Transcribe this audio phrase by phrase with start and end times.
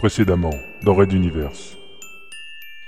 [0.00, 1.76] Précédemment, dans Red Universe.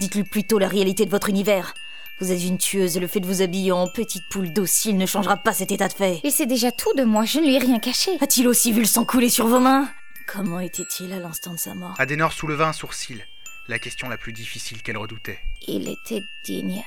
[0.00, 1.74] Dites-lui plutôt la réalité de votre univers.
[2.18, 5.04] Vous êtes une tueuse et le fait de vous habiller en petite poule docile ne
[5.04, 6.20] changera pas cet état de fait.
[6.24, 8.12] Il sait déjà tout de moi, je ne lui ai rien caché.
[8.22, 9.86] A-t-il aussi vu le sang couler sur vos mains?
[10.26, 11.94] Comment était-il à l'instant de sa mort?
[11.98, 13.22] Adenor souleva un sourcil,
[13.68, 15.40] la question la plus difficile qu'elle redoutait.
[15.68, 16.82] Il était digne.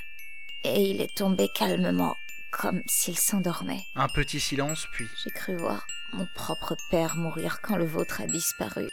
[0.63, 2.15] Et il est tombé calmement,
[2.51, 3.83] comme s'il s'endormait.
[3.95, 8.25] Un petit silence, puis J'ai cru voir mon propre père mourir quand le vôtre a
[8.25, 8.87] disparu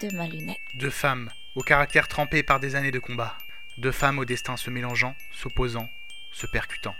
[0.00, 0.58] de ma lunette.
[0.74, 3.36] deux femmes, au caractère trempé par des années de combat.
[3.78, 5.88] Deux femmes au destin se mélangeant, s'opposant,
[6.32, 6.94] se percutant.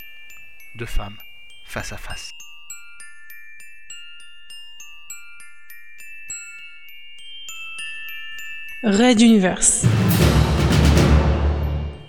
[0.75, 1.17] Deux femmes,
[1.65, 2.33] face à face.
[8.83, 9.85] Raid Universe.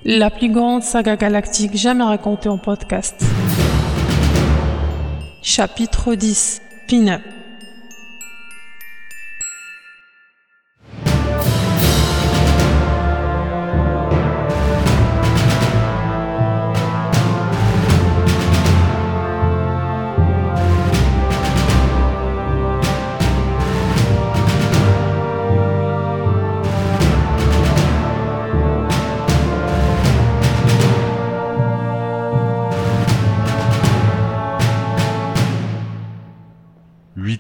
[0.06, 3.24] La plus grande saga galactique jamais racontée en podcast.
[5.42, 6.62] Chapitre 10.
[6.88, 7.39] Pin-up.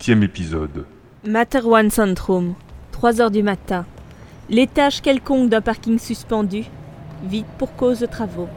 [0.10, 0.86] Huitième épisode.
[1.24, 2.56] Materwan Centrum,
[2.94, 3.86] 3 heures du matin.
[4.50, 6.64] L'étage quelconque d'un parking suspendu,
[7.24, 8.48] vide pour cause de travaux.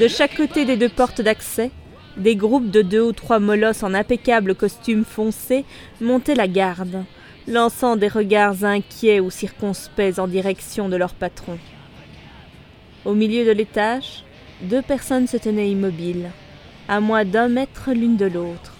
[0.00, 1.70] De chaque côté des deux portes d'accès,
[2.16, 5.66] des groupes de deux ou trois molosses en impeccable costume foncé
[6.00, 7.04] montaient la garde,
[7.46, 11.58] lançant des regards inquiets ou circonspects en direction de leur patron.
[13.04, 14.24] Au milieu de l'étage,
[14.62, 16.30] deux personnes se tenaient immobiles,
[16.88, 18.72] à moins d'un mètre l'une de l'autre.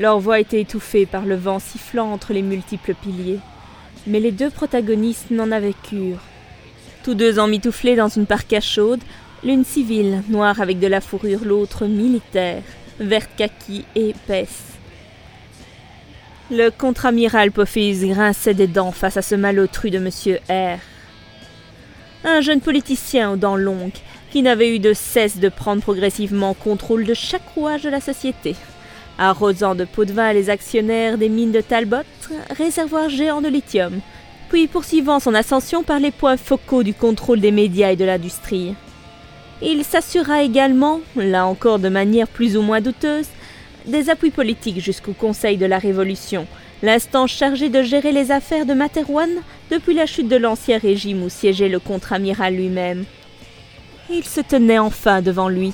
[0.00, 3.38] Leur voix était étouffée par le vent sifflant entre les multiples piliers,
[4.08, 6.18] mais les deux protagonistes n'en avaient cure.
[7.04, 9.00] Tous deux emmitouflés dans une parka chaude,
[9.44, 12.62] l'une civile, noire avec de la fourrure, l'autre militaire,
[12.98, 14.64] verte kaki et épaisse.
[16.50, 20.78] Le contre-amiral Pophéus grinçait des dents face à ce malotru de Monsieur R.
[22.24, 23.92] Un jeune politicien aux dents longues,
[24.30, 28.56] qui n'avait eu de cesse de prendre progressivement contrôle de chaque rouage de la société,
[29.18, 31.96] arrosant de pots de vin les actionnaires des mines de Talbot,
[32.50, 34.00] réservoir géant de lithium,
[34.48, 38.74] puis poursuivant son ascension par les points focaux du contrôle des médias et de l'industrie.
[39.60, 43.26] Il s'assura également, là encore de manière plus ou moins douteuse,
[43.86, 46.46] des appuis politiques jusqu'au Conseil de la Révolution,
[46.82, 49.30] l'instance chargée de gérer les affaires de Materwan
[49.70, 53.04] depuis la chute de l'ancien régime où siégeait le contre-amiral lui-même.
[54.10, 55.72] Il se tenait enfin devant lui,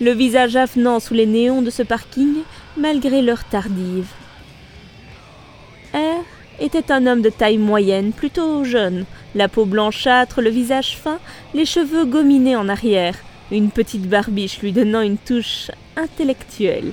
[0.00, 2.36] le visage avenant sous les néons de ce parking,
[2.76, 4.08] malgré l'heure tardive.
[5.92, 6.24] R
[6.60, 11.18] était un homme de taille moyenne, plutôt jeune, la peau blanchâtre, le visage fin,
[11.54, 13.14] les cheveux gominés en arrière,
[13.50, 16.92] une petite barbiche lui donnant une touche intellectuelle.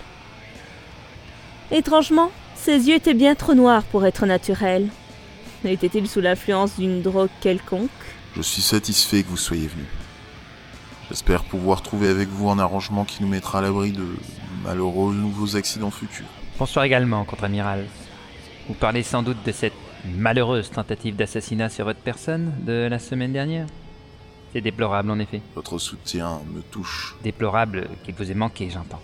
[1.72, 4.88] Étrangement, ses yeux étaient bien trop noirs pour être naturels.
[5.64, 7.90] Était-il sous l'influence d'une drogue quelconque?
[8.36, 9.86] Je suis satisfait que vous soyez venu.
[11.10, 14.06] J'espère pouvoir trouver avec vous un arrangement qui nous mettra à l'abri de
[14.64, 16.26] malheureux nouveaux accidents futurs.
[16.58, 17.86] Bonsoir également, contre-amiral.
[18.68, 19.74] Vous parlez sans doute de cette
[20.06, 23.68] malheureuse tentative d'assassinat sur votre personne de la semaine dernière?
[24.56, 25.42] C'est déplorable en effet.
[25.54, 27.18] Votre soutien me touche.
[27.22, 29.02] Déplorable qu'il vous ait manqué, j'entends.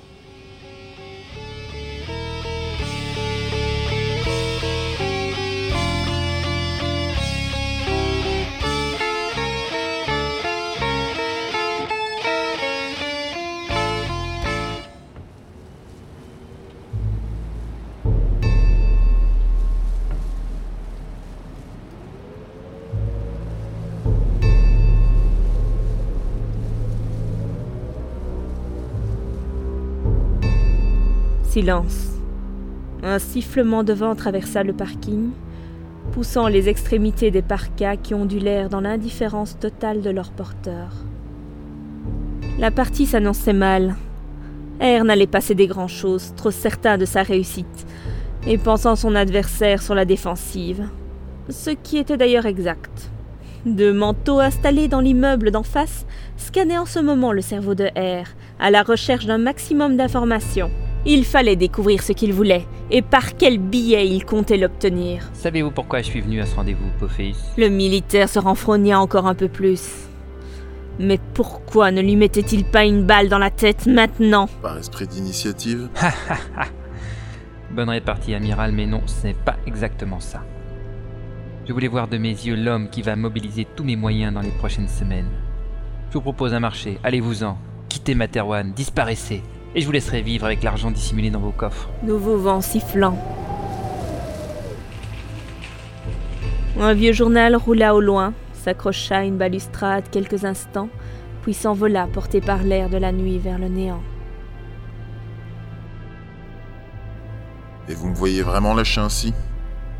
[31.51, 32.11] Silence.
[33.03, 35.31] Un sifflement de vent traversa le parking,
[36.13, 40.93] poussant les extrémités des parkas qui ondulèrent dans l'indifférence totale de leur porteur.
[42.57, 43.95] La partie s'annonçait mal.
[44.79, 47.85] R n'allait pas céder grand-chose, trop certain de sa réussite,
[48.47, 50.87] et pensant son adversaire sur la défensive.
[51.49, 53.11] Ce qui était d'ailleurs exact.
[53.65, 56.05] Deux manteaux installés dans l'immeuble d'en face
[56.37, 58.25] scannaient en ce moment le cerveau de R,
[58.57, 60.71] à la recherche d'un maximum d'informations.
[61.05, 65.29] Il fallait découvrir ce qu'il voulait, et par quel billet il comptait l'obtenir.
[65.33, 69.33] Savez-vous pourquoi je suis venu à ce rendez-vous, Pophéus Le militaire se renfrogna encore un
[69.33, 70.07] peu plus.
[70.99, 74.47] Mais pourquoi ne lui mettait-il pas une balle dans la tête maintenant?
[74.61, 75.89] Par esprit d'initiative
[77.71, 80.43] Bonne répartie, amiral, mais non, ce n'est pas exactement ça.
[81.65, 84.49] Je voulais voir de mes yeux l'homme qui va mobiliser tous mes moyens dans les
[84.49, 85.29] prochaines semaines.
[86.09, 87.57] Je vous propose un marché, allez-vous-en,
[87.87, 89.41] quittez Materwan, disparaissez,
[89.75, 91.89] et je vous laisserai vivre avec l'argent dissimulé dans vos coffres.
[92.03, 93.17] Nouveau vent sifflant.
[96.79, 100.89] Un vieux journal roula au loin, s'accrocha à une balustrade quelques instants,
[101.43, 104.01] puis s'envola porté par l'air de la nuit vers le néant.
[107.89, 109.33] Et vous me voyez vraiment lâcher ainsi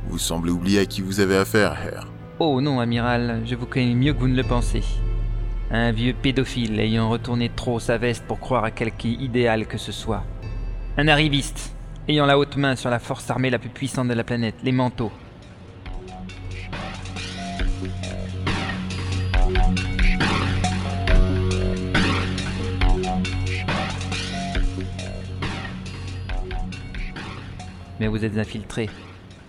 [0.07, 2.07] Vous semblez oublier à qui vous avez affaire, Herr.
[2.39, 4.83] Oh non, amiral, je vous connais mieux que vous ne le pensez.
[5.73, 9.93] Un vieux pédophile ayant retourné trop sa veste pour croire à quelque idéal que ce
[9.93, 10.25] soit.
[10.97, 11.73] Un arriviste,
[12.09, 14.73] ayant la haute main sur la force armée la plus puissante de la planète, les
[14.73, 15.13] manteaux.
[28.01, 28.89] Mais vous êtes infiltré.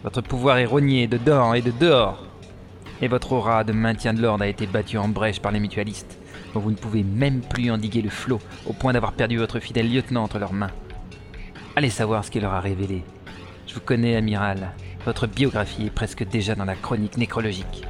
[0.05, 2.32] Votre pouvoir est rogné de dedans et de dehors.
[3.03, 6.19] Et votre aura de maintien de l'ordre a été battue en brèche par les mutualistes,
[6.55, 9.93] dont vous ne pouvez même plus endiguer le flot, au point d'avoir perdu votre fidèle
[9.93, 10.71] lieutenant entre leurs mains.
[11.75, 13.03] Allez savoir ce qu'il leur a révélé.
[13.67, 14.71] Je vous connais, amiral.
[15.05, 17.85] Votre biographie est presque déjà dans la chronique nécrologique.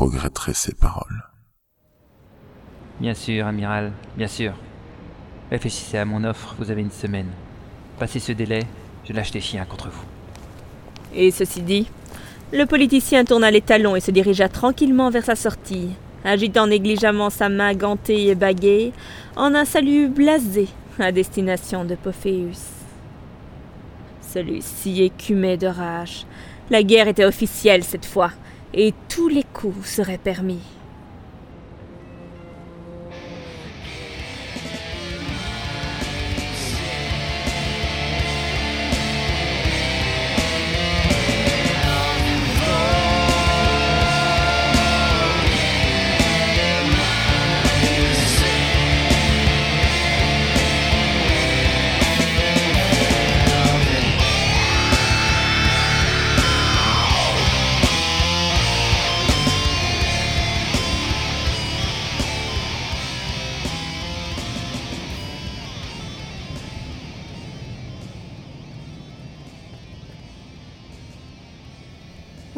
[0.00, 1.24] Vous regretterez ces paroles.
[3.00, 4.54] Bien sûr, amiral, bien sûr.
[5.50, 7.28] Réfléchissez à mon offre, vous avez une semaine.
[7.98, 8.62] Passez ce délai,
[9.04, 10.06] je lâche les chiens contre vous.
[11.14, 11.86] Et ceci dit,
[12.50, 15.90] le politicien tourna les talons et se dirigea tranquillement vers sa sortie,
[16.24, 18.94] agitant négligemment sa main gantée et baguée
[19.36, 22.62] en un salut blasé à destination de Pophéus.
[24.22, 26.24] Celui-ci écumait de rage.
[26.70, 28.30] La guerre était officielle cette fois,
[28.74, 30.62] et tous les coups seraient permis.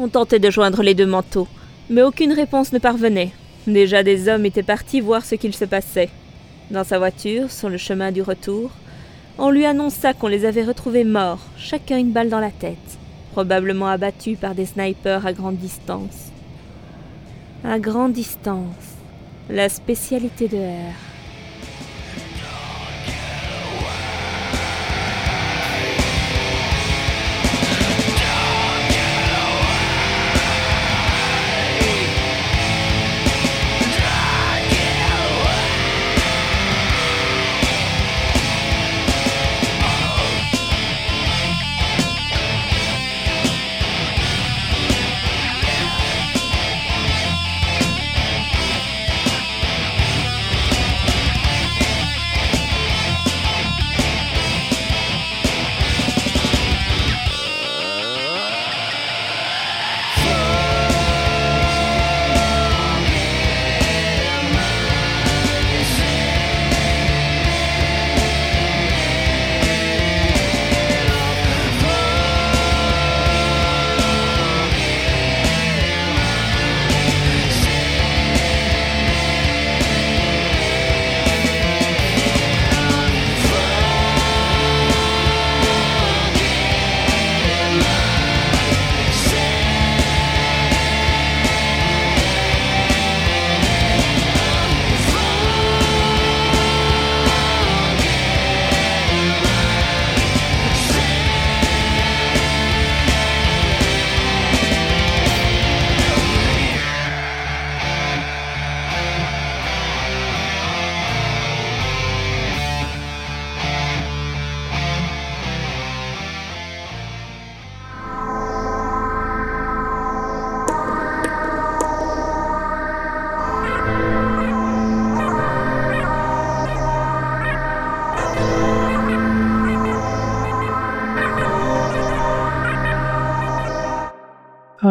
[0.05, 1.47] On tentait de joindre les deux manteaux,
[1.89, 3.31] mais aucune réponse ne parvenait.
[3.67, 6.09] Déjà des hommes étaient partis voir ce qu'il se passait.
[6.71, 8.71] Dans sa voiture, sur le chemin du retour,
[9.37, 12.99] on lui annonça qu'on les avait retrouvés morts, chacun une balle dans la tête,
[13.31, 16.33] probablement abattus par des snipers à grande distance.
[17.63, 18.97] À grande distance,
[19.49, 21.12] la spécialité de R.